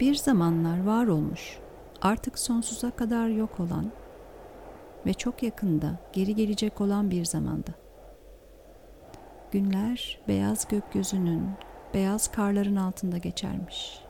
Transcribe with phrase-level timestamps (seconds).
[0.00, 1.58] Bir zamanlar var olmuş,
[2.02, 3.92] artık sonsuza kadar yok olan
[5.06, 7.70] ve çok yakında geri gelecek olan bir zamanda.
[9.50, 11.42] Günler beyaz gökyüzünün,
[11.94, 14.00] beyaz karların altında geçermiş.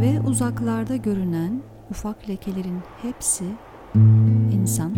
[0.00, 3.44] Ve uzaklarda görünen ufak lekelerin hepsi
[4.52, 4.94] insan,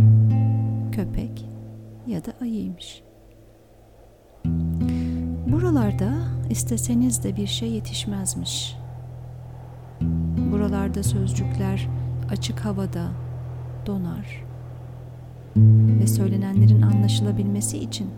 [0.92, 1.48] köpek
[2.06, 3.02] ya da ayıymış.
[5.46, 8.77] Buralarda isteseniz de bir şey yetişmezmiş.
[10.52, 11.88] Buralarda sözcükler
[12.30, 13.08] açık havada
[13.86, 14.45] donar
[16.00, 18.10] ve söylenenlerin anlaşılabilmesi için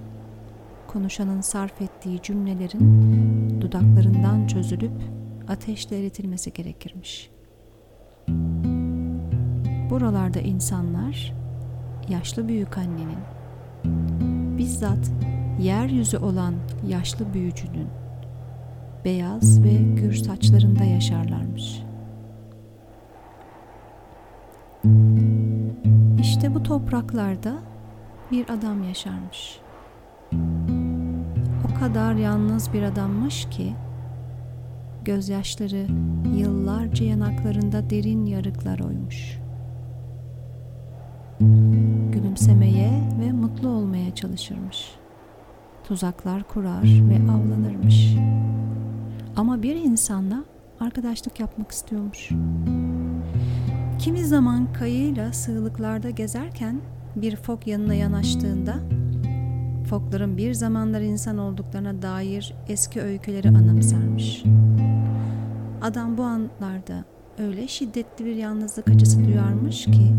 [0.89, 4.93] konuşanın sarf ettiği cümlelerin dudaklarından çözülüp
[5.49, 7.31] ateşle eritilmesi gerekirmiş.
[9.91, 11.35] Buralarda insanlar
[12.09, 13.19] yaşlı büyük annenin
[14.59, 15.11] bizzat
[15.61, 16.55] yeryüzü olan
[16.89, 17.89] yaşlı büyücünün
[19.05, 21.83] beyaz ve gür saçlarında yaşarlarmış.
[26.21, 27.55] İşte bu topraklarda
[28.31, 29.61] bir adam yaşarmış.
[31.71, 33.75] O kadar yalnız bir adammış ki
[35.05, 35.87] gözyaşları
[36.37, 39.39] yıllarca yanaklarında derin yarıklar oymuş.
[42.13, 45.02] Gülümsemeye ve mutlu olmaya çalışırmış.
[45.85, 48.15] Tuzaklar kurar ve avlanırmış.
[49.37, 50.45] Ama bir insanla
[50.81, 52.31] arkadaşlık yapmak istiyormuş.
[53.99, 56.81] Kimi zaman kayığıyla sığlıklarda gezerken
[57.17, 58.75] bir fok yanına yanaştığında
[59.91, 64.43] fokların bir zamanlar insan olduklarına dair eski öyküleri anımsarmış.
[65.83, 67.05] Adam bu anlarda
[67.39, 70.17] öyle şiddetli bir yalnızlık acısı duyarmış ki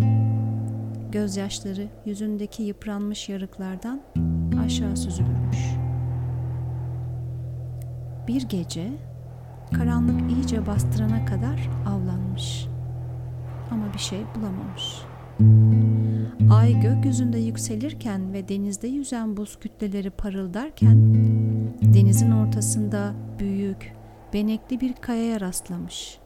[1.11, 4.01] gözyaşları yüzündeki yıpranmış yarıklardan
[4.63, 5.75] aşağı süzülürmüş.
[8.27, 8.91] Bir gece
[9.73, 12.67] karanlık iyice bastırana kadar avlanmış.
[13.71, 15.01] Ama bir şey bulamamış.
[16.51, 21.13] Ay gökyüzünde yükselirken ve denizde yüzen buz kütleleri parıldarken
[21.81, 23.93] denizin ortasında büyük,
[24.33, 26.19] benekli bir kayaya rastlamış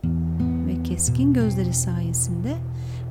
[0.68, 2.56] ve keskin gözleri sayesinde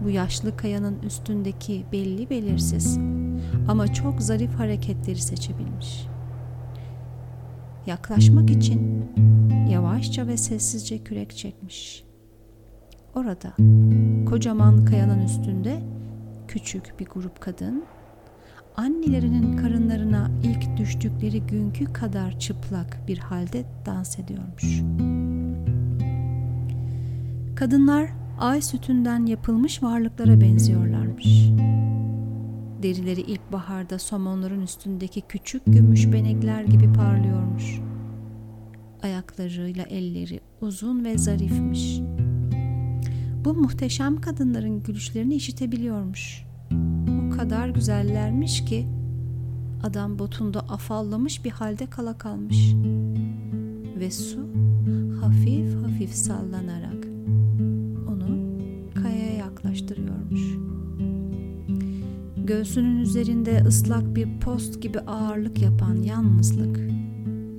[0.05, 2.99] bu yaşlı kayanın üstündeki belli belirsiz
[3.69, 6.07] ama çok zarif hareketleri seçebilmiş.
[7.87, 9.05] Yaklaşmak için
[9.71, 12.05] yavaşça ve sessizce kürek çekmiş.
[13.15, 13.53] Orada
[14.27, 15.83] kocaman kayanın üstünde
[16.49, 17.85] küçük bir grup kadın
[18.77, 24.83] annelerinin karınlarına ilk düştükleri günkü kadar çıplak bir halde dans ediyormuş.
[27.57, 28.09] Kadınlar
[28.41, 31.51] ay sütünden yapılmış varlıklara benziyorlarmış.
[32.87, 37.81] Derileri ilkbaharda somonların üstündeki küçük gümüş benekler gibi parlıyormuş.
[39.03, 42.01] Ayaklarıyla elleri uzun ve zarifmiş.
[43.45, 46.45] Bu muhteşem kadınların gülüşlerini işitebiliyormuş.
[47.27, 48.87] O kadar güzellermiş ki
[49.83, 52.75] adam botunda afallamış bir halde kala kalmış.
[53.99, 54.41] Ve su
[55.21, 56.96] hafif hafif sallanarak
[62.47, 66.77] Göğsünün üzerinde ıslak bir post gibi ağırlık yapan yalnızlık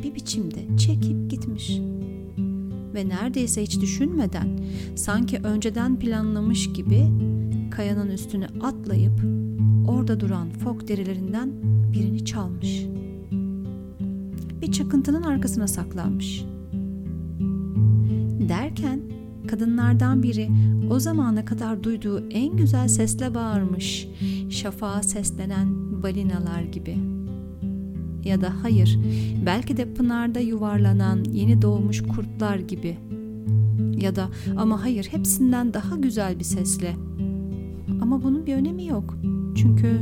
[0.04, 1.80] bir biçimde çekip gitmiş.
[2.94, 4.60] Ve neredeyse hiç düşünmeden
[4.96, 7.06] sanki önceden planlamış gibi
[7.72, 9.22] kayanın üstüne atlayıp
[9.88, 11.52] orada duran fok derilerinden
[11.94, 12.86] birini çalmış.
[14.62, 16.46] Bir çakıntının arkasına saklanmış.
[18.50, 19.00] Derken
[19.48, 20.50] kadınlardan biri
[20.90, 24.08] o zamana kadar duyduğu en güzel sesle bağırmış.
[24.58, 25.68] Şafağa seslenen
[26.04, 26.98] balinalar gibi.
[28.24, 29.00] Ya da hayır,
[29.46, 32.98] belki de pınarda yuvarlanan yeni doğmuş kurtlar gibi.
[33.98, 36.96] Ya da ama hayır hepsinden daha güzel bir sesle.
[38.02, 39.18] Ama bunun bir önemi yok.
[39.56, 40.00] Çünkü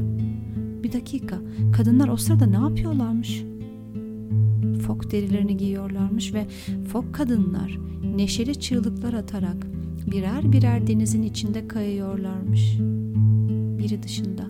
[0.84, 1.38] bir dakika,
[1.78, 3.44] kadınlar o sırada ne yapıyorlarmış?
[4.88, 6.48] Fok derilerini giyiyorlarmış ve
[6.88, 7.80] fok kadınlar
[8.16, 9.68] neşeli çığlıklar atarak
[10.12, 12.78] birer birer denizin içinde kayıyorlarmış.
[13.86, 14.48] Biri dışında.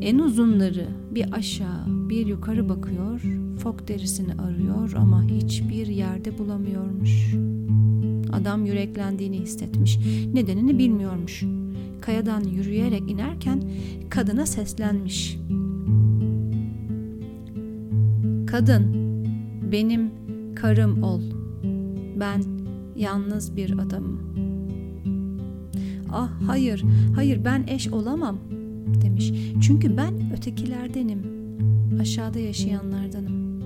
[0.00, 3.20] En uzunları bir aşağı bir yukarı bakıyor,
[3.58, 7.34] fok derisini arıyor ama hiçbir yerde bulamıyormuş.
[8.32, 9.98] Adam yüreklendiğini hissetmiş.
[10.34, 11.44] Nedenini bilmiyormuş.
[12.00, 13.62] Kayadan yürüyerek inerken
[14.10, 15.38] kadına seslenmiş.
[18.46, 18.84] Kadın,
[19.72, 20.10] benim
[20.54, 21.22] karım ol.
[22.20, 22.42] Ben
[22.96, 24.27] yalnız bir adamım.
[26.12, 26.84] Ah hayır,
[27.14, 28.38] hayır ben eş olamam
[29.02, 29.32] demiş.
[29.60, 31.22] Çünkü ben ötekilerdenim.
[32.00, 33.60] Aşağıda yaşayanlardanım.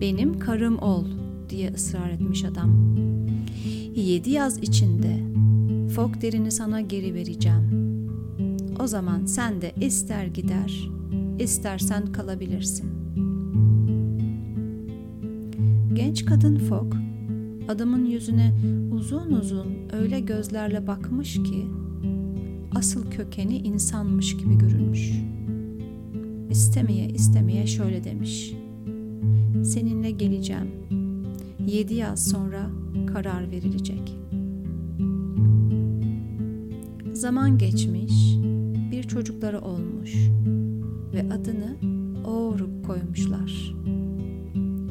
[0.00, 1.04] Benim karım ol
[1.48, 2.96] diye ısrar etmiş adam.
[3.94, 5.20] Yedi yaz içinde
[5.94, 7.82] fok derini sana geri vereceğim.
[8.80, 10.90] O zaman sen de ister gider,
[11.38, 12.90] istersen kalabilirsin.
[15.94, 17.01] Genç kadın fok
[17.72, 18.52] adamın yüzüne
[18.92, 21.66] uzun uzun öyle gözlerle bakmış ki
[22.74, 25.12] asıl kökeni insanmış gibi görünmüş.
[26.50, 28.54] İstemeye istemeye şöyle demiş.
[29.64, 30.70] Seninle geleceğim.
[31.66, 32.70] Yedi yaz sonra
[33.12, 34.16] karar verilecek.
[37.12, 38.36] Zaman geçmiş,
[38.90, 40.16] bir çocukları olmuş
[41.12, 41.76] ve adını
[42.24, 43.74] Oğruk koymuşlar.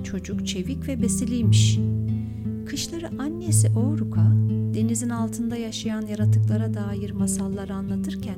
[0.03, 1.79] Çocuk çevik ve besiliymiş.
[2.65, 4.31] Kışları annesi Oğruk'a
[4.73, 8.37] denizin altında yaşayan yaratıklara dair masallar anlatırken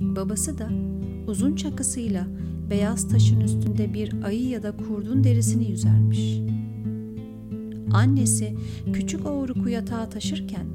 [0.00, 0.68] babası da
[1.26, 2.26] uzun çakısıyla
[2.70, 6.40] beyaz taşın üstünde bir ayı ya da kurdun derisini yüzermiş.
[7.92, 8.54] Annesi
[8.92, 10.66] küçük Oğruk'u yatağa taşırken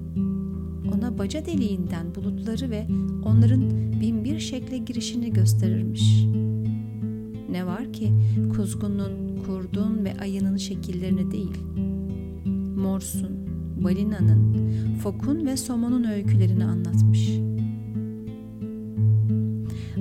[0.97, 2.87] ona baca deliğinden bulutları ve
[3.25, 3.61] onların
[4.01, 6.25] binbir şekle girişini gösterirmiş.
[7.51, 8.13] Ne var ki
[8.55, 11.57] kuzgunun, kurdun ve ayının şekillerini değil,
[12.83, 13.31] morsun,
[13.83, 14.55] balinanın,
[15.03, 17.29] fokun ve somonun öykülerini anlatmış.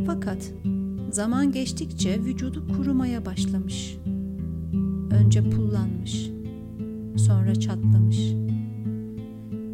[0.07, 0.53] Fakat
[1.11, 3.99] zaman geçtikçe vücudu kurumaya başlamış.
[5.11, 6.31] Önce pullanmış,
[7.17, 8.33] sonra çatlamış.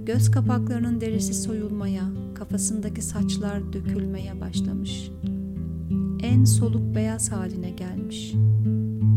[0.06, 5.10] Göz kapaklarının derisi soyulmaya, kafasındaki saçlar dökülmeye başlamış.
[6.22, 8.32] En soluk beyaz haline gelmiş.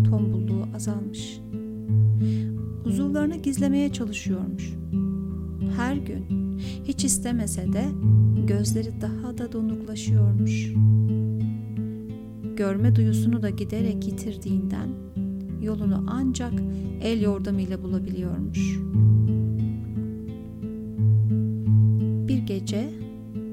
[0.09, 1.41] Tombulluğu azalmış.
[2.85, 4.73] Uzuvlarını gizlemeye çalışıyormuş.
[5.77, 6.25] Her gün
[6.83, 7.85] hiç istemese de
[8.47, 10.73] gözleri daha da donuklaşıyormuş.
[12.55, 14.89] Görme duyusunu da giderek yitirdiğinden
[15.61, 16.53] yolunu ancak
[17.01, 18.79] el yordamıyla bulabiliyormuş.
[22.27, 22.89] Bir gece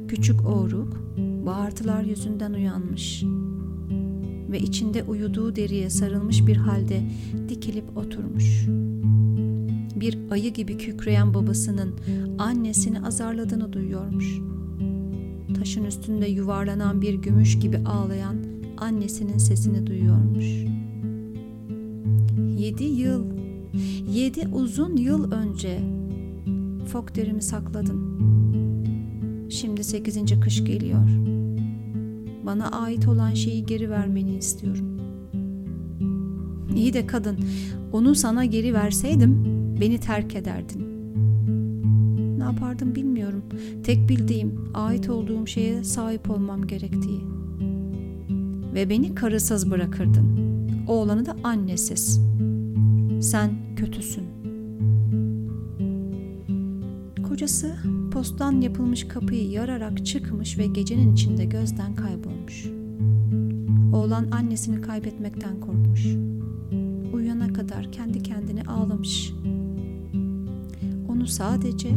[0.08, 1.08] küçük oğruk
[1.46, 3.24] bağırtılar yüzünden uyanmış
[4.50, 7.02] ve içinde uyuduğu deriye sarılmış bir halde
[7.48, 8.68] dikilip oturmuş.
[10.00, 11.94] Bir ayı gibi kükreyen babasının
[12.38, 14.38] annesini azarladığını duyuyormuş.
[15.58, 18.36] Taşın üstünde yuvarlanan bir gümüş gibi ağlayan
[18.76, 20.46] annesinin sesini duyuyormuş.
[22.58, 23.24] Yedi yıl,
[24.12, 25.80] yedi uzun yıl önce
[26.86, 28.18] fok derimi sakladım.
[29.50, 31.08] Şimdi sekizinci kış geliyor.
[32.46, 34.98] Bana ait olan şeyi geri vermeni istiyorum.
[36.76, 37.38] İyi de kadın,
[37.92, 40.98] onu sana geri verseydim beni terk ederdin.
[42.38, 43.42] Ne yapardım bilmiyorum.
[43.84, 47.20] Tek bildiğim ait olduğum şeye sahip olmam gerektiği.
[48.74, 50.38] Ve beni karısız bırakırdın.
[50.86, 52.20] Oğlanı da annesiz.
[53.20, 54.24] Sen kötüsün.
[57.28, 57.76] Kocası
[58.12, 62.66] postan yapılmış kapıyı yararak çıkmış ve gecenin içinde gözden kaybolmuş.
[63.92, 66.06] Oğlan annesini kaybetmekten korkmuş.
[67.12, 69.32] Uyuyana kadar kendi kendine ağlamış.
[71.28, 71.88] Sadece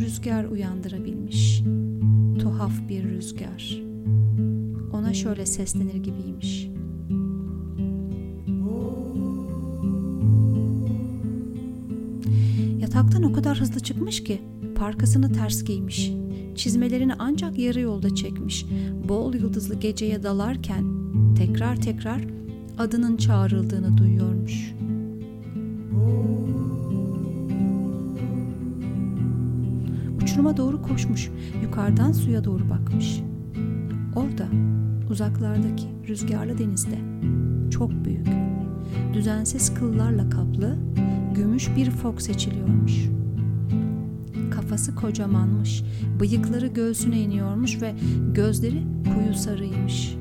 [0.00, 1.62] rüzgar uyandırabilmiş.
[2.38, 3.82] Tuhaf bir rüzgar.
[4.92, 6.68] Ona şöyle seslenir gibiymiş.
[12.80, 14.40] Yataktan o kadar hızlı çıkmış ki
[14.74, 16.12] parkasını ters giymiş.
[16.56, 18.66] Çizmelerini ancak yarı yolda çekmiş.
[19.08, 20.84] Bol yıldızlı geceye dalarken
[21.38, 22.24] tekrar tekrar
[22.78, 24.74] adının çağrıldığını duyuyormuş.
[30.38, 31.30] Uçuruma doğru koşmuş,
[31.62, 33.22] yukarıdan suya doğru bakmış.
[34.16, 34.46] Orada,
[35.10, 36.98] uzaklardaki rüzgarlı denizde,
[37.70, 38.26] çok büyük,
[39.12, 40.76] düzensiz kıllarla kaplı,
[41.34, 43.08] gümüş bir fok seçiliyormuş.
[44.50, 45.82] Kafası kocamanmış,
[46.20, 47.94] bıyıkları göğsüne iniyormuş ve
[48.34, 48.82] gözleri
[49.14, 50.16] koyu sarıymış.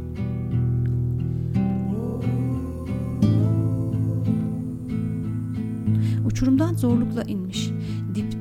[6.26, 7.67] Uçurumdan zorlukla inmiş.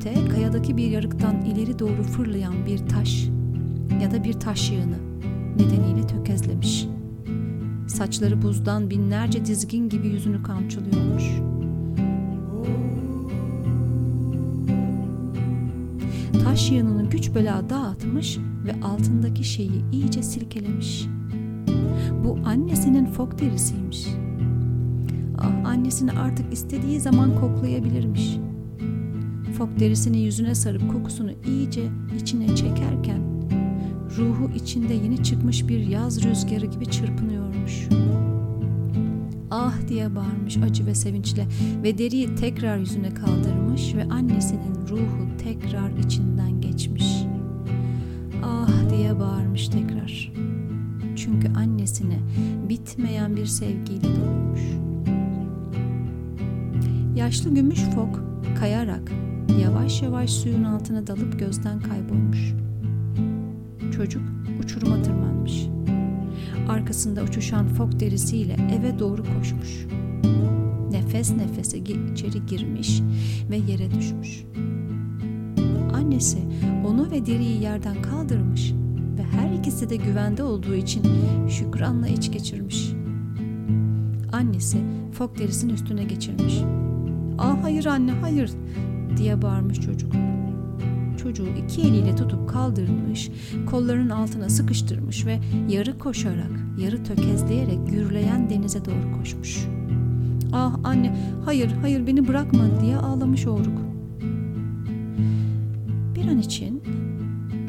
[0.07, 3.29] Dipte kayadaki bir yarıktan ileri doğru fırlayan bir taş
[4.03, 4.97] ya da bir taş yığını
[5.57, 6.87] nedeniyle tökezlemiş.
[7.89, 11.25] Saçları buzdan binlerce dizgin gibi yüzünü kamçılıyormuş.
[16.45, 21.07] Taş yığınını güç bela dağıtmış ve altındaki şeyi iyice silkelemiş.
[22.25, 24.07] Bu annesinin fok derisiymiş.
[25.39, 28.39] Ah, annesini artık istediği zaman koklayabilirmiş.
[29.59, 31.83] Fok derisini yüzüne sarıp kokusunu iyice
[32.21, 33.21] içine çekerken
[34.17, 37.89] ruhu içinde yeni çıkmış bir yaz rüzgarı gibi çırpınıyormuş.
[39.51, 41.47] ah diye bağırmış acı ve sevinçle
[41.83, 47.07] ve deriyi tekrar yüzüne kaldırmış ve annesinin ruhu tekrar içinden geçmiş.
[48.45, 50.33] Ah diye bağırmış tekrar.
[51.17, 52.19] Çünkü annesine
[52.69, 54.61] bitmeyen bir sevgiyle dolmuş.
[57.17, 58.23] Yaşlı gümüş fok
[58.59, 59.16] kayarak
[59.61, 62.55] yavaş yavaş suyun altına dalıp gözden kaybolmuş.
[63.97, 64.23] Çocuk
[64.61, 65.67] uçuruma tırmanmış.
[66.69, 69.87] Arkasında uçuşan fok derisiyle eve doğru koşmuş.
[70.91, 73.03] Nefes nefese içeri girmiş
[73.51, 74.45] ve yere düşmüş.
[75.95, 76.39] Annesi
[76.87, 78.73] onu ve deriyi yerden kaldırmış
[79.19, 81.03] ve her ikisi de güvende olduğu için
[81.49, 82.93] şükranla iç geçirmiş.
[84.33, 84.79] Annesi
[85.13, 86.55] fok derisinin üstüne geçirmiş.
[87.39, 90.13] ''Ah hayır anne hayır'' diye bağırmış çocuk.
[91.23, 93.31] Çocuğu iki eliyle tutup kaldırmış,
[93.67, 99.67] kollarının altına sıkıştırmış ve yarı koşarak, yarı tökezleyerek gürleyen denize doğru koşmuş.
[100.53, 103.79] ''Ah anne hayır hayır beni bırakma'' diye ağlamış oğruk.
[106.15, 106.83] Bir an için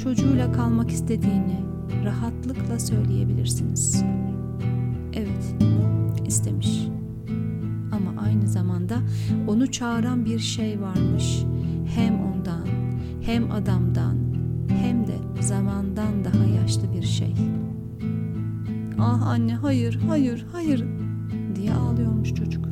[0.03, 1.59] çocuğuyla kalmak istediğini
[2.05, 4.03] rahatlıkla söyleyebilirsiniz.
[5.13, 5.55] Evet,
[6.27, 6.76] istemiş.
[8.47, 8.97] Aynı zamanda
[9.47, 11.43] onu çağıran bir şey varmış.
[11.95, 12.67] Hem ondan,
[13.21, 14.15] hem adamdan,
[14.69, 17.33] hem de zamandan daha yaşlı bir şey.
[18.99, 20.85] Ah anne hayır, hayır, hayır
[21.55, 22.65] diye ağlıyormuş çocuk.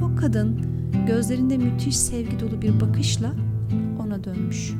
[0.00, 0.60] Fok kadın
[1.06, 3.32] gözlerinde müthiş sevgi dolu bir bakışla
[4.00, 4.74] ona dönmüş.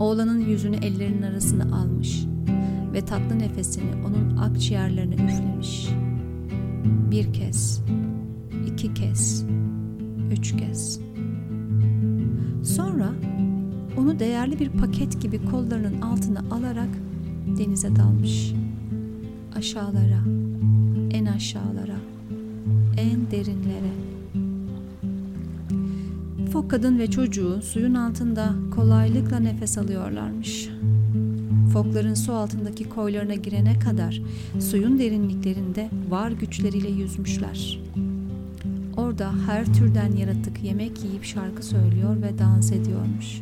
[0.00, 2.24] Oğlanın yüzünü ellerinin arasına almış
[2.92, 5.88] ve tatlı nefesini onun akciğerlerine üflemiş.
[7.10, 7.82] Bir kez,
[8.66, 9.44] iki kez,
[10.32, 11.00] üç kez.
[12.64, 13.12] Sonra
[13.96, 16.88] onu değerli bir paket gibi kollarının altına alarak
[17.58, 18.52] denize dalmış.
[19.56, 20.22] Aşağılara,
[21.10, 21.96] en aşağılara,
[22.96, 23.92] en derinlere.
[26.52, 30.68] Fok kadın ve çocuğu suyun altında kolaylıkla nefes alıyorlarmış.
[31.72, 34.22] Fokların su altındaki koylarına girene kadar
[34.60, 37.80] suyun derinliklerinde var güçleriyle yüzmüşler.
[38.96, 43.40] Orada her türden yaratık yemek yiyip şarkı söylüyor ve dans ediyormuş.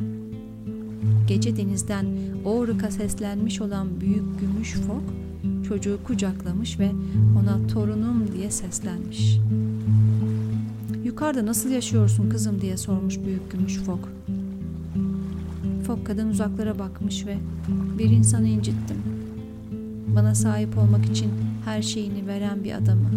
[1.27, 2.05] Gece denizden
[2.45, 5.03] Oğruk'a seslenmiş olan büyük gümüş fok
[5.67, 6.91] çocuğu kucaklamış ve
[7.39, 9.39] ona torunum diye seslenmiş.
[11.03, 14.09] Yukarıda nasıl yaşıyorsun kızım diye sormuş büyük gümüş fok.
[15.89, 17.37] Fok kadın uzaklara bakmış ve
[17.97, 18.97] bir insanı incittim.
[20.15, 21.31] Bana sahip olmak için
[21.65, 23.09] her şeyini veren bir adamı.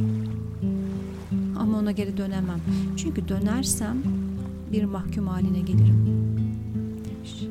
[1.59, 2.61] Ama ona geri dönemem.
[2.97, 3.97] Çünkü dönersem
[4.73, 6.07] bir mahkum haline gelirim.
[7.05, 7.49] Demiş.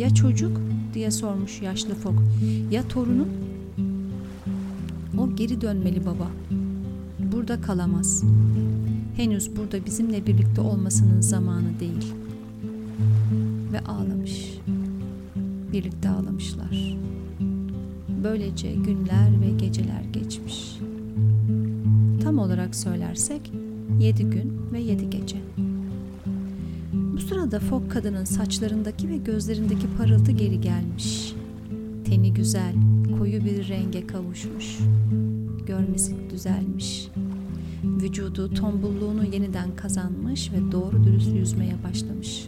[0.00, 0.60] Ya çocuk
[0.94, 2.22] diye sormuş yaşlı fok.
[2.70, 3.28] Ya torunum?
[5.18, 6.30] O geri dönmeli baba.
[7.32, 8.24] Burada kalamaz.
[9.16, 12.21] Henüz burada bizimle birlikte olmasının zamanı değil.
[15.72, 16.96] Birlikte ağlamışlar.
[18.24, 20.78] Böylece günler ve geceler geçmiş.
[22.22, 23.52] Tam olarak söylersek
[24.00, 25.36] yedi gün ve yedi gece.
[26.92, 31.34] Bu sırada fok kadının saçlarındaki ve gözlerindeki parıltı geri gelmiş.
[32.04, 32.74] Teni güzel,
[33.18, 34.78] koyu bir renge kavuşmuş.
[35.66, 37.08] Görmesi düzelmiş.
[37.84, 42.41] Vücudu tombulluğunu yeniden kazanmış ve doğru dürüst yüzmeye başlamış.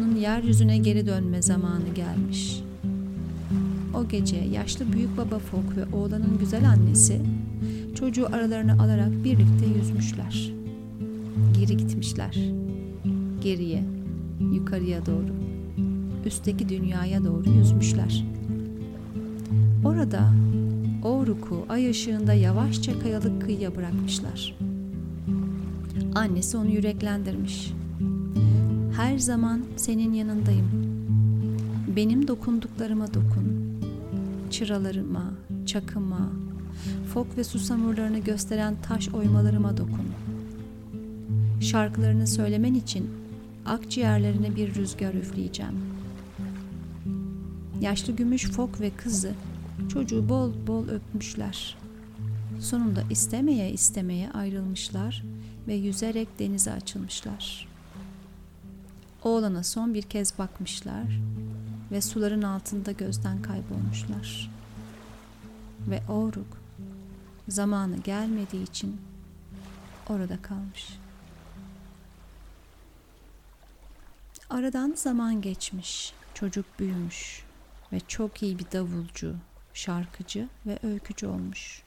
[0.00, 2.62] Oğlanın yeryüzüne geri dönme zamanı gelmiş.
[3.94, 7.20] O gece yaşlı büyük baba Fok ve oğlanın güzel annesi
[7.94, 10.52] çocuğu aralarına alarak birlikte yüzmüşler.
[11.58, 12.38] Geri gitmişler.
[13.42, 13.84] Geriye,
[14.52, 15.34] yukarıya doğru,
[16.26, 18.24] üstteki dünyaya doğru yüzmüşler.
[19.84, 20.32] Orada
[21.04, 24.56] Oğruk'u ay ışığında yavaşça kayalık kıyıya bırakmışlar.
[26.14, 27.72] Annesi onu yüreklendirmiş.
[29.00, 30.70] Her zaman senin yanındayım.
[31.96, 33.80] Benim dokunduklarıma dokun.
[34.50, 35.32] Çıralarıma,
[35.66, 36.30] çakıma,
[37.14, 40.06] fok ve susamurlarını gösteren taş oymalarıma dokun.
[41.60, 43.10] Şarkılarını söylemen için
[43.66, 45.80] akciğerlerine bir rüzgar üfleyeceğim.
[47.80, 49.32] Yaşlı gümüş fok ve kızı
[49.92, 51.76] çocuğu bol bol öpmüşler.
[52.60, 55.24] Sonunda istemeye istemeye ayrılmışlar
[55.68, 57.69] ve yüzerek denize açılmışlar.
[59.22, 61.20] Oğlana son bir kez bakmışlar
[61.90, 64.50] ve suların altında gözden kaybolmuşlar.
[65.80, 66.58] Ve Oğruk
[67.48, 69.00] zamanı gelmediği için
[70.08, 70.98] orada kalmış.
[74.50, 77.44] Aradan zaman geçmiş, çocuk büyümüş
[77.92, 79.34] ve çok iyi bir davulcu,
[79.74, 81.82] şarkıcı ve öykücü olmuş.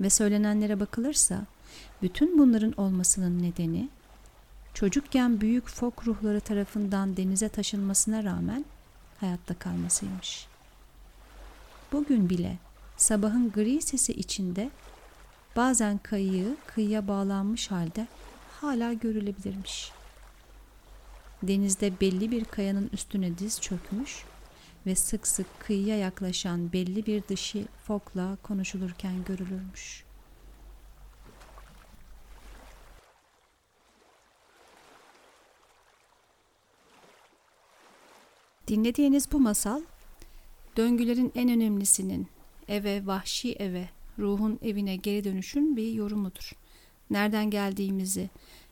[0.00, 1.44] Ve söylenenlere bakılırsa
[2.02, 3.88] bütün bunların olmasının nedeni
[4.78, 8.64] çocukken büyük fok ruhları tarafından denize taşınmasına rağmen
[9.20, 10.46] hayatta kalmasıymış.
[11.92, 12.58] Bugün bile
[12.96, 14.70] sabahın gri sesi içinde
[15.56, 18.06] bazen kayığı kıyıya bağlanmış halde
[18.60, 19.92] hala görülebilirmiş.
[21.42, 24.24] Denizde belli bir kayanın üstüne diz çökmüş
[24.86, 30.07] ve sık sık kıyıya yaklaşan belli bir dişi fokla konuşulurken görülürmüş.
[38.68, 39.82] Dinlediğiniz bu masal
[40.76, 42.26] döngülerin en önemlisinin
[42.68, 46.52] eve, vahşi eve, ruhun evine geri dönüşün bir yorumudur.
[47.10, 48.30] Nereden geldiğimizi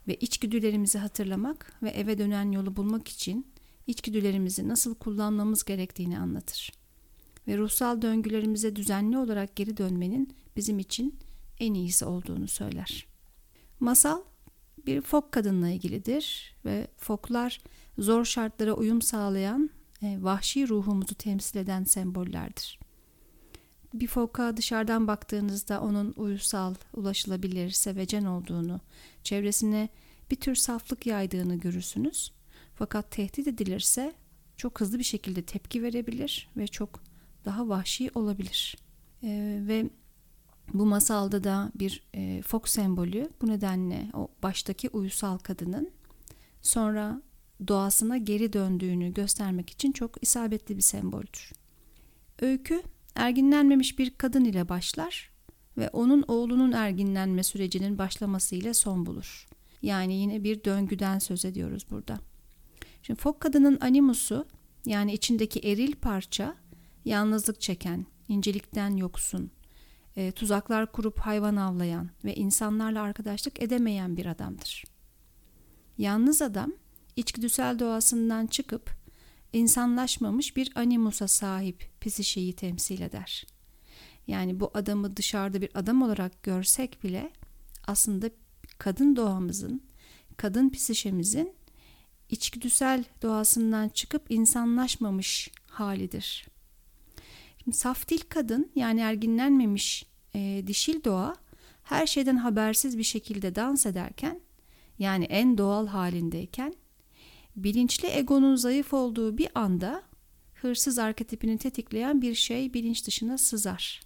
[0.09, 3.47] ve içgüdülerimizi hatırlamak ve eve dönen yolu bulmak için
[3.87, 6.73] içgüdülerimizi nasıl kullanmamız gerektiğini anlatır.
[7.49, 11.15] Ve ruhsal döngülerimize düzenli olarak geri dönmenin bizim için
[11.61, 13.07] en iyisi olduğunu söyler.
[13.81, 14.23] Masal
[14.87, 17.61] bir fok kadınla ilgilidir ve foklar
[17.99, 19.71] zor şartlara uyum sağlayan
[20.03, 22.79] vahşi ruhumuzu temsil eden sembollerdir.
[23.95, 28.81] Bir foka dışarıdan baktığınızda onun uysal, ulaşılabilir, sevecen olduğunu,
[29.25, 29.89] çevresine
[30.31, 32.33] bir tür saflık yaydığını görürsünüz.
[32.75, 34.13] Fakat tehdit edilirse
[34.57, 37.03] çok hızlı bir şekilde tepki verebilir ve çok
[37.45, 38.77] daha vahşi olabilir.
[39.23, 39.91] E, ve
[40.75, 45.91] bu masalda da bir e, fok sembolü bu nedenle o baştaki uysal kadının
[46.63, 47.23] sonra
[47.69, 51.53] doğasına geri döndüğünü göstermek için çok isabetli bir semboldür.
[52.41, 52.83] Öykü
[53.15, 55.31] erginlenmemiş bir kadın ile başlar
[55.79, 59.49] ve onun oğlunun erginlenme sürecinin başlamasıyla son bulur.
[59.83, 62.19] Yani yine bir döngüden söz ediyoruz burada.
[63.03, 64.47] Şimdi fok kadının animusu
[64.87, 66.57] yani içindeki eril parça
[67.05, 69.51] yalnızlık çeken, incelikten yoksun,
[70.17, 74.85] e, tuzaklar kurup hayvan avlayan ve insanlarla arkadaşlık edemeyen bir adamdır.
[75.99, 76.73] Yalnız adam
[77.17, 78.91] içgüdüsel doğasından çıkıp
[79.53, 83.47] insanlaşmamış bir animusa sahip psişeyi temsil eder.
[84.27, 87.33] Yani bu adamı dışarıda bir adam olarak görsek bile
[87.87, 88.31] aslında
[88.79, 89.83] kadın doğamızın,
[90.37, 91.55] kadın psişemizin
[92.31, 96.47] içgüdüsel doğasından çıkıp insanlaşmamış halidir.
[97.65, 101.37] Şimdi saftil kadın yani erginlenmemiş e, dişil doğa
[101.83, 104.41] her şeyden habersiz bir şekilde dans ederken
[104.99, 106.75] yani en doğal halindeyken
[107.57, 110.03] bilinçli egonun zayıf olduğu bir anda
[110.55, 114.01] hırsız arketipini tetikleyen bir şey bilinç dışına sızar.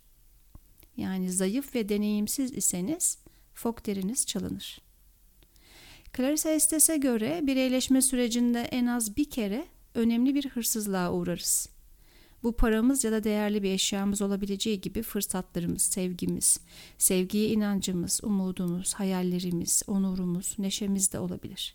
[0.96, 3.18] Yani zayıf ve deneyimsiz iseniz
[3.54, 4.80] fok deriniz çalınır.
[6.16, 11.68] Clarissa Estes'e göre bireyleşme sürecinde en az bir kere önemli bir hırsızlığa uğrarız.
[12.42, 16.60] Bu paramız ya da değerli bir eşyamız olabileceği gibi fırsatlarımız, sevgimiz,
[16.98, 21.74] sevgiye inancımız, umudumuz, hayallerimiz, onurumuz, neşemiz de olabilir.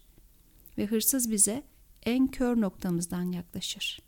[0.77, 1.63] Ve hırsız bize
[2.03, 3.99] en kör noktamızdan yaklaşır.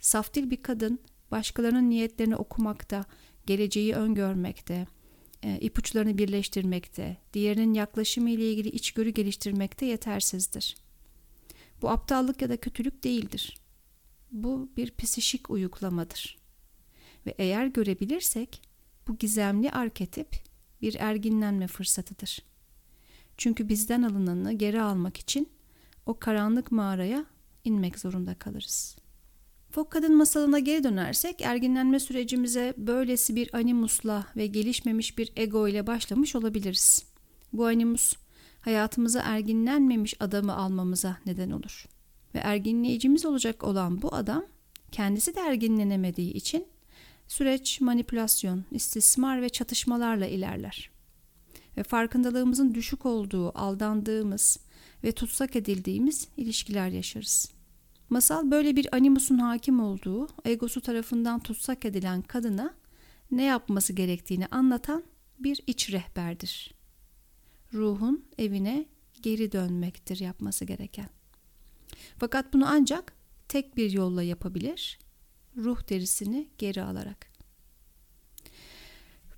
[0.00, 3.04] Saftil bir kadın başkalarının niyetlerini okumakta,
[3.46, 4.86] geleceği öngörmekte,
[5.42, 10.76] e, ipuçlarını birleştirmekte, diğerinin yaklaşımı ile ilgili içgörü geliştirmekte yetersizdir.
[11.82, 13.58] Bu aptallık ya da kötülük değildir.
[14.32, 16.38] Bu bir psişik uyuklamadır.
[17.26, 18.62] Ve eğer görebilirsek
[19.08, 20.36] bu gizemli arketip
[20.82, 22.42] bir erginlenme fırsatıdır.
[23.36, 25.48] Çünkü bizden alınanı geri almak için
[26.06, 27.24] o karanlık mağaraya
[27.64, 28.96] inmek zorunda kalırız.
[29.70, 35.86] Fok kadın masalına geri dönersek erginlenme sürecimize böylesi bir animusla ve gelişmemiş bir ego ile
[35.86, 37.06] başlamış olabiliriz.
[37.52, 38.12] Bu animus
[38.60, 41.86] hayatımıza erginlenmemiş adamı almamıza neden olur.
[42.34, 44.44] Ve erginleyicimiz olacak olan bu adam
[44.92, 46.66] kendisi de erginlenemediği için
[47.28, 50.90] süreç manipülasyon, istismar ve çatışmalarla ilerler.
[51.76, 54.58] Ve farkındalığımızın düşük olduğu, aldandığımız
[55.04, 57.50] ve tutsak edildiğimiz ilişkiler yaşarız.
[58.10, 62.74] Masal böyle bir animusun hakim olduğu, egosu tarafından tutsak edilen kadına
[63.30, 65.04] ne yapması gerektiğini anlatan
[65.38, 66.74] bir iç rehberdir.
[67.74, 68.86] Ruhun evine
[69.22, 71.08] geri dönmektir yapması gereken.
[72.18, 73.12] Fakat bunu ancak
[73.48, 74.98] tek bir yolla yapabilir,
[75.56, 77.35] ruh derisini geri alarak.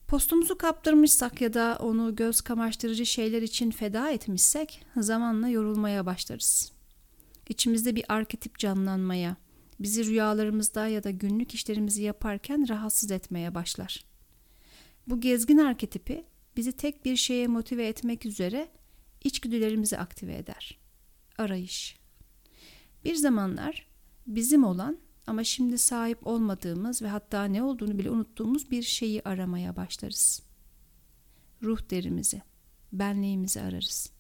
[0.08, 6.72] Postumuzu kaptırmışsak ya da onu göz kamaştırıcı şeyler için feda etmişsek zamanla yorulmaya başlarız.
[7.48, 9.36] İçimizde bir arketip canlanmaya,
[9.80, 14.04] bizi rüyalarımızda ya da günlük işlerimizi yaparken rahatsız etmeye başlar.
[15.06, 16.24] Bu gezgin arketipi
[16.56, 18.68] bizi tek bir şeye motive etmek üzere
[19.24, 20.78] içgüdülerimizi aktive eder.
[21.38, 21.96] Arayış.
[23.04, 23.86] Bir zamanlar
[24.26, 29.76] bizim olan ama şimdi sahip olmadığımız ve hatta ne olduğunu bile unuttuğumuz bir şeyi aramaya
[29.76, 30.42] başlarız.
[31.62, 32.42] Ruh derimizi,
[32.92, 34.10] benliğimizi ararız.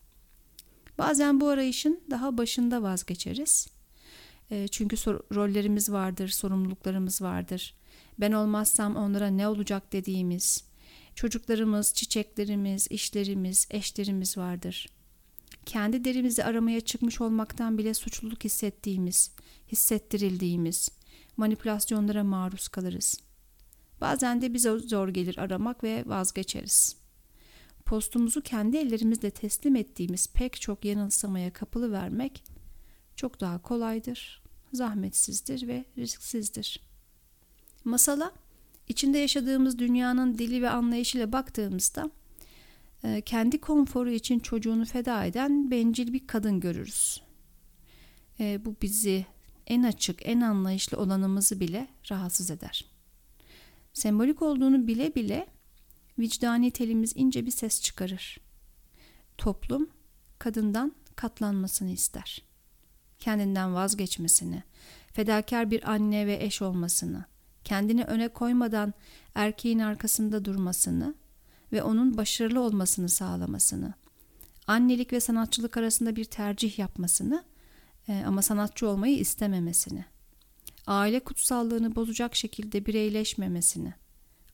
[0.98, 3.68] Bazen bu arayışın daha başında vazgeçeriz.
[4.50, 4.96] E, çünkü
[5.34, 7.74] rollerimiz vardır, sorumluluklarımız vardır.
[8.20, 10.64] Ben olmazsam onlara ne olacak dediğimiz,
[11.14, 14.88] çocuklarımız, çiçeklerimiz, işlerimiz, eşlerimiz vardır.
[15.66, 19.30] Kendi derimizi aramaya çıkmış olmaktan bile suçluluk hissettiğimiz,
[19.72, 20.97] hissettirildiğimiz
[21.38, 23.20] manipülasyonlara maruz kalırız.
[24.00, 26.96] Bazen de bize zor gelir aramak ve vazgeçeriz.
[27.84, 32.44] Postumuzu kendi ellerimizle teslim ettiğimiz pek çok yanılsamaya kapılı vermek
[33.16, 36.80] çok daha kolaydır, zahmetsizdir ve risksizdir.
[37.84, 38.32] Masala
[38.88, 42.10] içinde yaşadığımız dünyanın dili ve anlayışıyla baktığımızda
[43.04, 47.22] e, kendi konforu için çocuğunu feda eden bencil bir kadın görürüz.
[48.40, 49.26] E, bu bizi
[49.68, 52.84] en açık, en anlayışlı olanımızı bile rahatsız eder.
[53.92, 55.46] Sembolik olduğunu bile bile
[56.18, 58.40] vicdani telimiz ince bir ses çıkarır.
[59.38, 59.90] Toplum
[60.38, 62.42] kadından katlanmasını ister.
[63.18, 64.62] Kendinden vazgeçmesini,
[65.12, 67.24] fedakar bir anne ve eş olmasını,
[67.64, 68.94] kendini öne koymadan
[69.34, 71.14] erkeğin arkasında durmasını
[71.72, 73.94] ve onun başarılı olmasını sağlamasını,
[74.66, 77.44] annelik ve sanatçılık arasında bir tercih yapmasını
[78.08, 80.04] ama sanatçı olmayı istememesini,
[80.86, 83.94] aile kutsallığını bozacak şekilde bireyleşmemesini,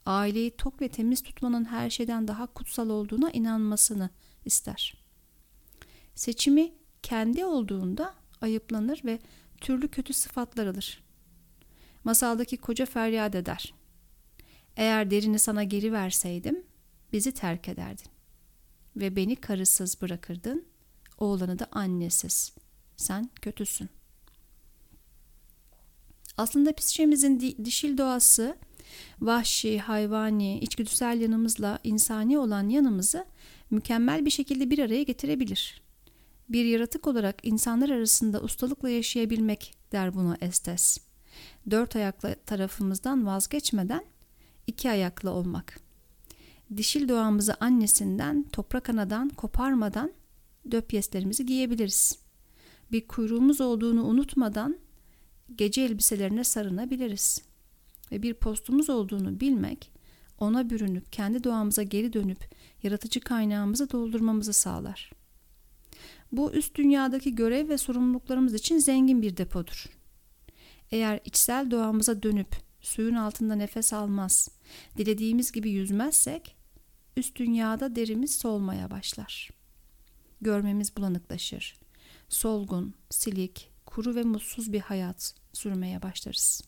[0.06, 4.10] aileyi tok ve temiz tutmanın her şeyden daha kutsal olduğuna inanmasını
[4.44, 4.94] ister.
[6.14, 9.18] Seçimi kendi olduğunda ayıplanır ve
[9.60, 11.04] türlü kötü sıfatlar alır.
[12.04, 13.74] Masaldaki koca feryat eder.
[14.76, 16.64] Eğer derini sana geri verseydim
[17.12, 18.06] bizi terk ederdin.
[18.96, 20.64] Ve beni karısız bırakırdın,
[21.18, 22.52] oğlanı da annesiz.
[22.96, 23.88] Sen kötüsün.
[26.36, 28.56] Aslında psikemizin dişil doğası
[29.20, 33.24] vahşi, hayvani, içgüdüsel yanımızla insani olan yanımızı
[33.70, 35.82] mükemmel bir şekilde bir araya getirebilir.
[36.48, 40.98] Bir yaratık olarak insanlar arasında ustalıkla yaşayabilmek der buna Estes.
[41.70, 44.04] Dört ayaklı tarafımızdan vazgeçmeden
[44.66, 45.80] iki ayaklı olmak.
[46.76, 50.12] Dişil doğamızı annesinden, toprak anadan koparmadan
[50.70, 52.23] döpyeslerimizi giyebiliriz.
[52.94, 54.76] Bir kuyruğumuz olduğunu unutmadan
[55.56, 57.42] gece elbiselerine sarınabiliriz.
[58.12, 59.92] Ve bir postumuz olduğunu bilmek,
[60.38, 65.12] ona bürünüp kendi doğamıza geri dönüp yaratıcı kaynağımızı doldurmamızı sağlar.
[66.32, 69.86] Bu üst dünyadaki görev ve sorumluluklarımız için zengin bir depodur.
[70.90, 74.48] Eğer içsel doğamıza dönüp suyun altında nefes almaz,
[74.98, 76.56] dilediğimiz gibi yüzmezsek
[77.16, 79.50] üst dünyada derimiz solmaya başlar.
[80.40, 81.83] Görmemiz bulanıklaşır.
[82.28, 86.62] Solgun, silik, kuru ve mutsuz bir hayat sürmeye başlarız.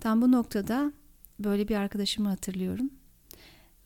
[0.00, 0.92] Tam bu noktada
[1.38, 2.90] böyle bir arkadaşımı hatırlıyorum.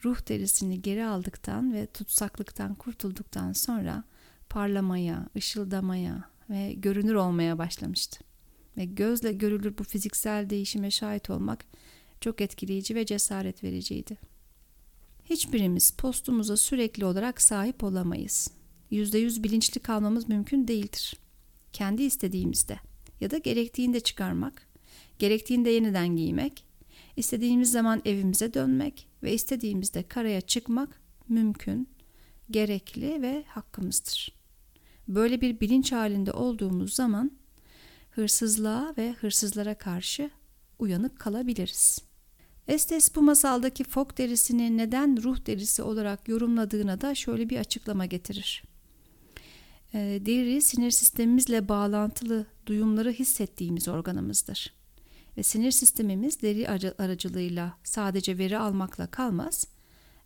[0.04, 4.04] Ruh derisini geri aldıktan ve tutsaklıktan kurtulduktan sonra
[4.48, 8.20] parlamaya, ışıldamaya ve görünür olmaya başlamıştı.
[8.76, 11.64] Ve gözle görülür bu fiziksel değişime şahit olmak
[12.20, 14.16] çok etkileyici ve cesaret vericiydi.
[15.24, 18.50] Hiçbirimiz postumuza sürekli olarak sahip olamayız.
[18.92, 21.14] %100 bilinçli kalmamız mümkün değildir.
[21.72, 22.78] Kendi istediğimizde
[23.20, 24.68] ya da gerektiğinde çıkarmak,
[25.18, 26.64] gerektiğinde yeniden giymek,
[27.16, 31.88] istediğimiz zaman evimize dönmek ve istediğimizde karaya çıkmak mümkün,
[32.50, 34.32] gerekli ve hakkımızdır.
[35.08, 37.30] Böyle bir bilinç halinde olduğumuz zaman
[38.10, 40.30] hırsızlığa ve hırsızlara karşı
[40.78, 41.98] uyanık kalabiliriz.
[42.68, 48.67] Estes bu masaldaki fok derisini neden ruh derisi olarak yorumladığına da şöyle bir açıklama getirir.
[49.94, 54.74] E, deri sinir sistemimizle bağlantılı duyumları hissettiğimiz organımızdır.
[55.36, 59.66] Ve sinir sistemimiz deri aracılığıyla sadece veri almakla kalmaz,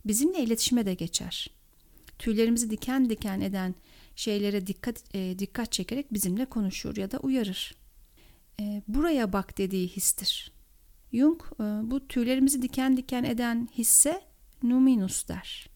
[0.04, 1.50] bizimle iletişime de geçer.
[2.18, 3.74] Tüylerimizi diken diken eden
[4.16, 7.74] şeylere dikkat e, dikkat çekerek bizimle konuşur ya da uyarır.
[8.60, 10.52] E, buraya bak dediği histir.
[11.12, 14.22] Jung e, bu tüylerimizi diken diken eden hisse
[14.62, 15.68] numinus der.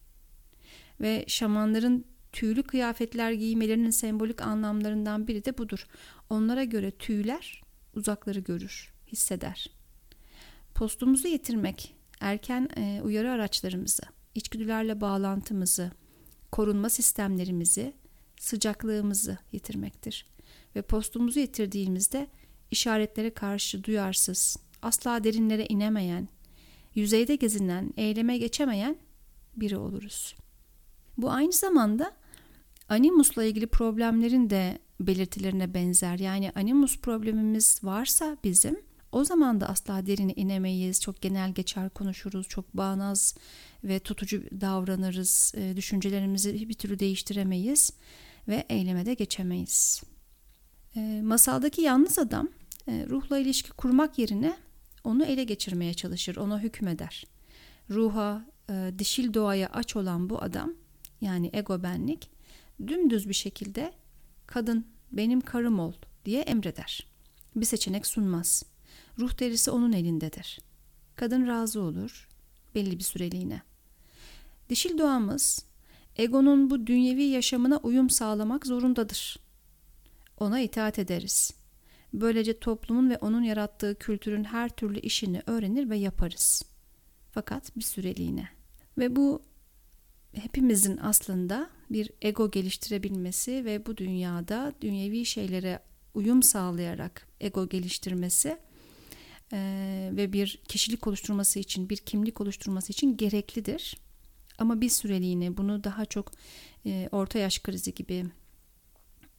[1.01, 5.87] Ve şamanların tüylü kıyafetler giymelerinin sembolik anlamlarından biri de budur.
[6.31, 7.63] Onlara göre tüyler
[7.95, 9.71] uzakları görür, hisseder.
[10.75, 14.03] Postumuzu yitirmek, erken e, uyarı araçlarımızı,
[14.35, 15.91] içgüdülerle bağlantımızı,
[16.53, 17.95] korunma sistemlerimizi,
[18.41, 20.27] sıcaklığımızı yitirmektir.
[20.77, 22.27] Ve postumuzu yitirdiğimizde
[22.71, 26.29] işaretlere karşı duyarsız, asla derinlere inemeyen,
[26.95, 28.97] yüzeyde gezinen, eyleme geçemeyen
[29.57, 30.37] biri oluruz.
[31.19, 32.13] Bu aynı zamanda
[32.89, 36.19] animusla ilgili problemlerin de belirtilerine benzer.
[36.19, 38.81] Yani animus problemimiz varsa bizim
[39.13, 41.01] o zaman da asla derine inemeyiz.
[41.01, 42.49] Çok genel geçer konuşuruz.
[42.49, 43.35] Çok bağnaz
[43.85, 45.53] ve tutucu davranırız.
[45.57, 47.93] E, düşüncelerimizi bir türlü değiştiremeyiz
[48.49, 50.03] ve eyleme de geçemeyiz.
[50.97, 52.49] E, masaldaki yalnız adam
[52.89, 54.57] e, ruhla ilişki kurmak yerine
[55.05, 57.25] onu ele geçirmeye çalışır, ona hükmeder.
[57.91, 58.45] Ruha,
[58.99, 60.75] dişil doğaya aç olan bu adam,
[61.21, 62.31] yani ego benlik,
[62.87, 63.93] dümdüz bir şekilde
[64.47, 65.93] kadın benim karım ol
[66.25, 67.07] diye emreder.
[67.57, 68.65] Bir seçenek sunmaz.
[69.19, 70.61] Ruh derisi onun elindedir.
[71.17, 72.29] Kadın razı olur
[72.75, 73.63] belli bir süreliğine.
[74.69, 75.67] Dişil doğamız
[76.17, 79.39] egonun bu dünyevi yaşamına uyum sağlamak zorundadır.
[80.39, 81.55] Ona itaat ederiz.
[82.13, 86.63] Böylece toplumun ve onun yarattığı kültürün her türlü işini öğrenir ve yaparız.
[87.33, 88.49] Fakat bir süreliğine.
[88.99, 89.43] Ve bu
[90.37, 95.81] hepimizin aslında bir ego geliştirebilmesi ve bu dünyada dünyevi şeylere
[96.15, 98.59] uyum sağlayarak ego geliştirmesi
[99.53, 99.59] e,
[100.13, 103.97] ve bir kişilik oluşturması için, bir kimlik oluşturması için gereklidir.
[104.59, 106.33] Ama bir süreliğine bunu daha çok
[106.87, 108.25] e, orta yaş krizi gibi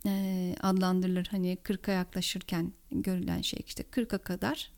[0.06, 1.28] e, adlandırılır.
[1.32, 4.72] Hani 40'a yaklaşırken görülen şey işte 40'a kadar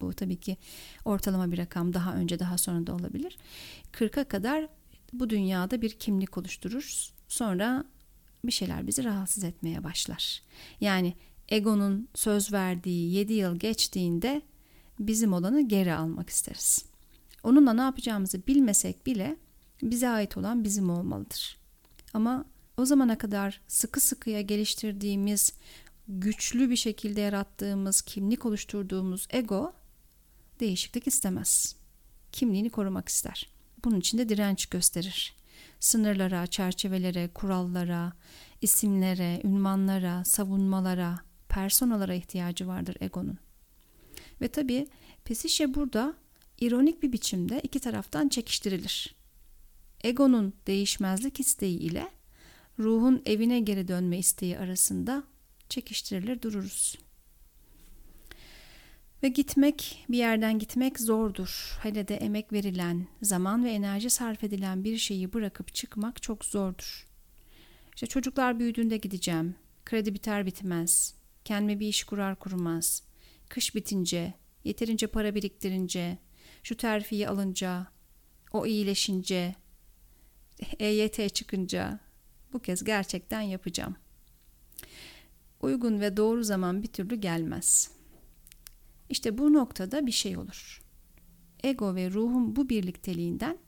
[0.00, 0.56] bu tabii ki
[1.04, 3.38] ortalama bir rakam daha önce daha sonra da olabilir.
[3.92, 4.68] 40'a kadar
[5.20, 7.10] bu dünyada bir kimlik oluşturur.
[7.28, 7.84] Sonra
[8.44, 10.42] bir şeyler bizi rahatsız etmeye başlar.
[10.80, 11.14] Yani
[11.48, 14.42] egonun söz verdiği 7 yıl geçtiğinde
[15.00, 16.84] bizim olanı geri almak isteriz.
[17.42, 19.36] Onunla ne yapacağımızı bilmesek bile
[19.82, 21.56] bize ait olan bizim olmalıdır.
[22.14, 22.44] Ama
[22.76, 25.52] o zamana kadar sıkı sıkıya geliştirdiğimiz,
[26.08, 29.72] güçlü bir şekilde yarattığımız, kimlik oluşturduğumuz ego
[30.60, 31.76] değişiklik istemez.
[32.32, 33.55] Kimliğini korumak ister.
[33.86, 35.34] Bunun için de direnç gösterir.
[35.80, 38.12] Sınırlara, çerçevelere, kurallara,
[38.62, 41.18] isimlere, ünvanlara, savunmalara,
[41.48, 43.38] personalara ihtiyacı vardır egonun.
[44.40, 44.88] Ve tabi
[45.24, 46.14] Pesişe burada
[46.60, 49.14] ironik bir biçimde iki taraftan çekiştirilir.
[50.04, 52.08] Egonun değişmezlik isteği ile
[52.78, 55.24] ruhun evine geri dönme isteği arasında
[55.68, 56.98] çekiştirilir dururuz.
[59.22, 61.78] Ve gitmek, bir yerden gitmek zordur.
[61.82, 67.08] Hele de emek verilen, zaman ve enerji sarf edilen bir şeyi bırakıp çıkmak çok zordur.
[67.94, 69.54] İşte çocuklar büyüdüğünde gideceğim.
[69.84, 71.14] Kredi biter bitmez.
[71.44, 73.02] Kendime bir iş kurar kurmaz.
[73.48, 76.18] Kış bitince, yeterince para biriktirince,
[76.62, 77.86] şu terfiyi alınca,
[78.52, 79.54] o iyileşince,
[80.78, 82.00] EYT çıkınca
[82.52, 83.96] bu kez gerçekten yapacağım.
[85.60, 87.95] Uygun ve doğru zaman bir türlü gelmez.
[89.10, 90.82] İşte bu noktada bir şey olur.
[91.62, 93.58] Ego ve ruhun bu birlikteliğinden,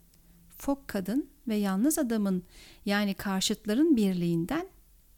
[0.59, 2.43] fok kadın ve yalnız adamın
[2.85, 4.69] yani karşıtların birliğinden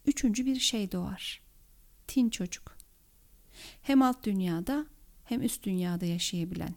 [0.05, 1.41] üçüncü bir şey doğar.
[2.07, 2.77] Tin çocuk.
[3.81, 4.85] Hem alt dünyada
[5.23, 6.75] hem üst dünyada yaşayabilen,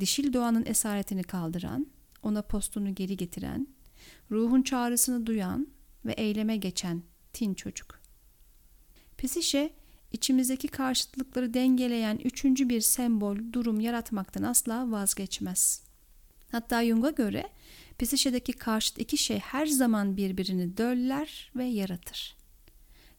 [0.00, 1.86] dişil doğanın esaretini kaldıran,
[2.22, 3.68] ona postunu geri getiren,
[4.30, 5.68] ruhun çağrısını duyan
[6.04, 8.00] ve eyleme geçen tin çocuk.
[9.16, 9.72] Pisişe
[10.12, 15.82] içimizdeki karşıtlıkları dengeleyen üçüncü bir sembol, durum yaratmaktan asla vazgeçmez.
[16.52, 17.48] Hatta Jung'a göre
[17.98, 22.36] psişedeki karşıt iki şey her zaman birbirini döller ve yaratır.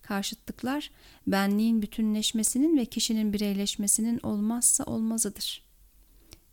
[0.01, 0.91] Karşıtlıklar
[1.27, 5.63] benliğin bütünleşmesinin ve kişinin bireyleşmesinin olmazsa olmazıdır.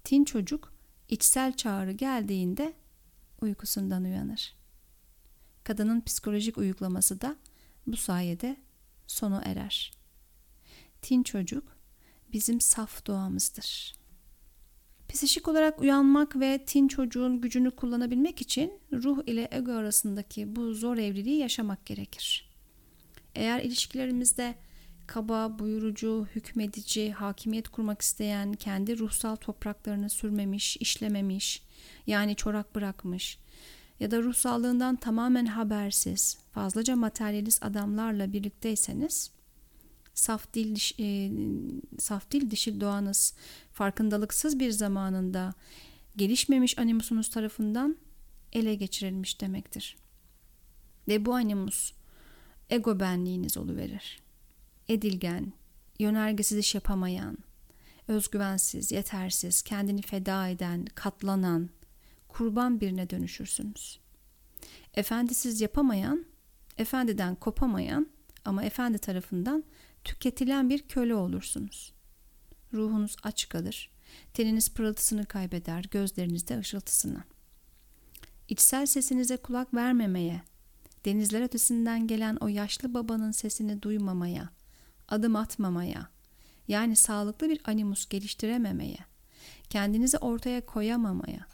[0.04, 0.72] Tin çocuk
[1.08, 2.72] içsel çağrı geldiğinde
[3.40, 4.54] uykusundan uyanır.
[5.64, 7.36] Kadının psikolojik uyuklaması da
[7.86, 8.56] bu sayede
[9.06, 9.99] sonu erer.
[11.02, 11.76] Tin çocuk
[12.32, 13.94] bizim saf doğamızdır.
[15.08, 20.96] Psikik olarak uyanmak ve tin çocuğun gücünü kullanabilmek için ruh ile ego arasındaki bu zor
[20.96, 22.50] evliliği yaşamak gerekir.
[23.34, 24.54] Eğer ilişkilerimizde
[25.06, 31.62] kaba, buyurucu, hükmedici, hakimiyet kurmak isteyen, kendi ruhsal topraklarını sürmemiş, işlememiş,
[32.06, 33.38] yani çorak bırakmış
[34.00, 39.30] ya da ruhsallığından tamamen habersiz, fazlaca materyalist adamlarla birlikteyseniz,
[40.20, 41.30] saf dil, e,
[41.98, 43.34] saf dil dişi doğanız
[43.72, 45.54] farkındalıksız bir zamanında
[46.16, 47.96] gelişmemiş animusunuz tarafından
[48.52, 49.96] ele geçirilmiş demektir.
[51.08, 51.92] Ve bu animus
[52.70, 54.20] ego benliğiniz oluverir.
[54.88, 55.52] Edilgen,
[55.98, 57.38] yönergesiz iş yapamayan,
[58.08, 61.70] özgüvensiz, yetersiz, kendini feda eden, katlanan,
[62.28, 64.00] kurban birine dönüşürsünüz.
[64.94, 66.24] Efendisiz yapamayan,
[66.78, 68.06] efendiden kopamayan
[68.44, 69.64] ama efendi tarafından
[70.04, 71.92] tüketilen bir köle olursunuz.
[72.72, 73.90] Ruhunuz aç kalır,
[74.34, 77.24] teniniz pırıltısını kaybeder, gözlerinizde ışıltısını.
[78.48, 80.42] İçsel sesinize kulak vermemeye,
[81.04, 84.50] denizler ötesinden gelen o yaşlı babanın sesini duymamaya,
[85.08, 86.08] adım atmamaya,
[86.68, 88.98] yani sağlıklı bir animus geliştirememeye,
[89.70, 91.46] kendinizi ortaya koyamamaya,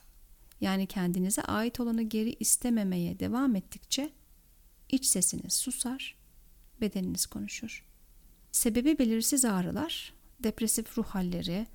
[0.61, 4.11] yani kendinize ait olanı geri istememeye devam ettikçe
[4.88, 6.16] iç sesiniz susar,
[6.80, 7.86] bedeniniz konuşur.
[8.57, 11.66] Sebebi belirsiz ağrılar, depresif ruh halleri,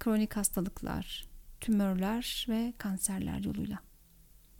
[0.00, 1.28] kronik hastalıklar,
[1.60, 3.78] tümörler ve kanserler yoluyla.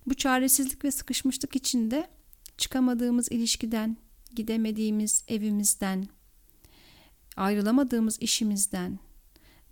[0.07, 2.09] Bu çaresizlik ve sıkışmışlık içinde
[2.57, 3.97] çıkamadığımız ilişkiden,
[4.35, 6.09] gidemediğimiz evimizden,
[7.37, 8.99] ayrılamadığımız işimizden,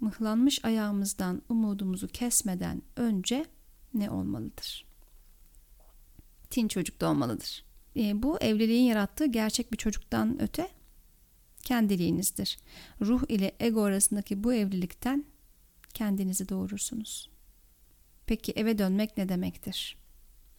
[0.01, 3.47] mıhlanmış ayağımızdan umudumuzu kesmeden önce
[3.95, 4.87] ne olmalıdır?
[6.51, 7.64] Tin çocuk da olmalıdır.
[7.97, 10.69] E, bu evliliğin yarattığı gerçek bir çocuktan öte
[11.64, 12.59] kendiliğinizdir.
[13.00, 15.24] Ruh ile ego arasındaki bu evlilikten
[15.94, 17.31] kendinizi doğurursunuz.
[18.27, 19.96] Peki eve dönmek ne demektir?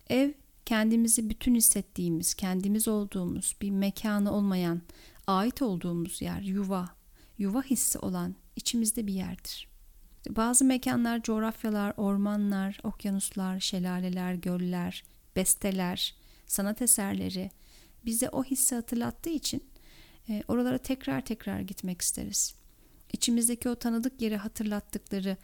[0.10, 0.32] Ev
[0.66, 4.82] kendimizi bütün hissettiğimiz, kendimiz olduğumuz bir mekanı olmayan,
[5.28, 6.90] ait olduğumuz yer, yuva,
[7.38, 9.68] yuva hissi olan içimizde bir yerdir.
[10.30, 15.04] Bazı mekanlar, coğrafyalar, ormanlar, okyanuslar, şelaleler, göller,
[15.36, 16.16] besteler,
[16.48, 17.52] sanat eserleri
[18.06, 19.64] bize o hissi hatırlattığı için
[20.30, 22.56] e, oralara tekrar tekrar gitmek isteriz.
[23.14, 25.38] İçimizdeki o tanıdık yeri hatırlattıkları,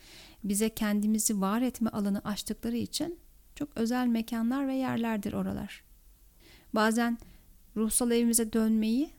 [0.43, 3.19] bize kendimizi var etme alanı açtıkları için
[3.55, 5.83] çok özel mekanlar ve yerlerdir oralar.
[6.73, 7.17] Bazen
[7.75, 9.09] ruhsal evimize dönmeyi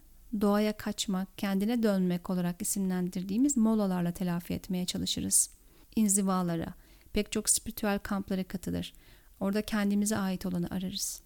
[0.40, 5.50] doğaya kaçmak, kendine dönmek olarak isimlendirdiğimiz molalarla telafi etmeye çalışırız.
[5.96, 6.74] İnzivalara,
[7.12, 8.92] pek çok spiritüel kamplara katılır.
[9.40, 11.22] Orada kendimize ait olanı ararız.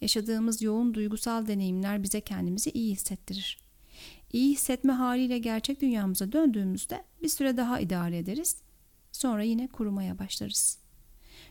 [0.00, 3.69] Yaşadığımız yoğun duygusal deneyimler bize kendimizi iyi hissettirir.
[4.32, 8.62] İyi hissetme haliyle gerçek dünyamıza döndüğümüzde bir süre daha idare ederiz.
[9.12, 10.78] Sonra yine kurumaya başlarız.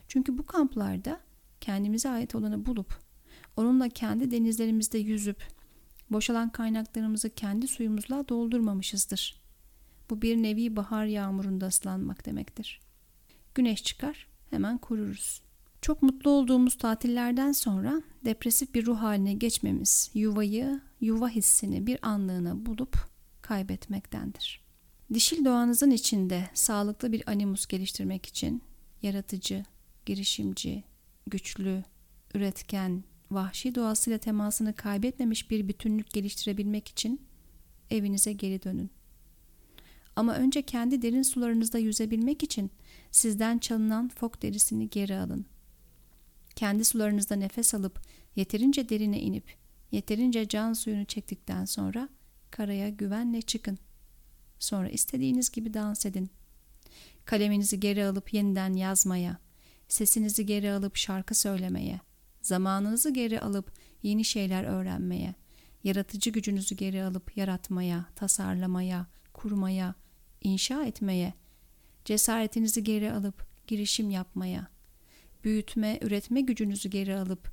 [0.08, 1.20] Çünkü bu kamplarda
[1.60, 2.98] kendimize ait olanı bulup
[3.56, 5.42] onunla kendi denizlerimizde yüzüp
[6.10, 9.40] boşalan kaynaklarımızı kendi suyumuzla doldurmamışızdır.
[10.10, 12.80] Bu bir nevi bahar yağmurunda ıslanmak demektir.
[13.54, 15.42] Güneş çıkar, hemen kururuz.
[15.82, 22.66] Çok mutlu olduğumuz tatillerden sonra depresif bir ruh haline geçmemiz yuvayı, yuva hissini bir anlığına
[22.66, 22.96] bulup
[23.42, 24.60] kaybetmektendir.
[25.14, 28.62] Dişil doğanızın içinde sağlıklı bir animus geliştirmek için
[29.02, 29.64] yaratıcı,
[30.06, 30.84] girişimci,
[31.26, 31.84] güçlü,
[32.34, 37.20] üretken, vahşi doğasıyla temasını kaybetmemiş bir bütünlük geliştirebilmek için
[37.90, 38.90] evinize geri dönün.
[40.16, 42.70] Ama önce kendi derin sularınızda yüzebilmek için
[43.10, 45.46] sizden çalınan fok derisini geri alın.
[46.60, 48.00] Kendi sularınızda nefes alıp
[48.36, 49.44] yeterince derine inip
[49.92, 52.08] yeterince can suyunu çektikten sonra
[52.50, 53.78] karaya güvenle çıkın.
[54.58, 56.30] Sonra istediğiniz gibi dans edin.
[57.24, 59.38] Kaleminizi geri alıp yeniden yazmaya,
[59.88, 62.00] sesinizi geri alıp şarkı söylemeye,
[62.42, 65.34] zamanınızı geri alıp yeni şeyler öğrenmeye,
[65.84, 69.94] yaratıcı gücünüzü geri alıp yaratmaya, tasarlamaya, kurmaya,
[70.40, 71.34] inşa etmeye,
[72.04, 74.79] cesaretinizi geri alıp girişim yapmaya,
[75.44, 77.52] büyütme, üretme gücünüzü geri alıp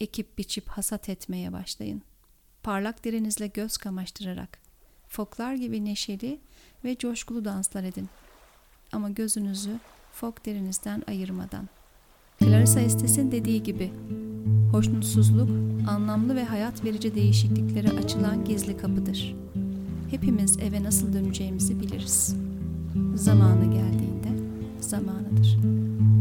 [0.00, 2.02] ekip biçip hasat etmeye başlayın.
[2.62, 4.58] Parlak derinizle göz kamaştırarak,
[5.08, 6.40] foklar gibi neşeli
[6.84, 8.08] ve coşkulu danslar edin.
[8.92, 9.78] Ama gözünüzü
[10.12, 11.68] fok derinizden ayırmadan.
[12.40, 13.92] Clarissa Estes'in dediği gibi,
[14.72, 15.50] hoşnutsuzluk,
[15.88, 19.34] anlamlı ve hayat verici değişikliklere açılan gizli kapıdır.
[20.10, 22.36] Hepimiz eve nasıl döneceğimizi biliriz.
[23.14, 24.28] Zamanı geldiğinde
[24.80, 26.17] zamanıdır.''